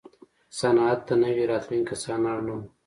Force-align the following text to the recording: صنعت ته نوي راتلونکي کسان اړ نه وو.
صنعت 0.59 0.99
ته 1.07 1.13
نوي 1.23 1.43
راتلونکي 1.51 1.87
کسان 1.91 2.21
اړ 2.31 2.37
نه 2.47 2.53
وو. 2.57 2.63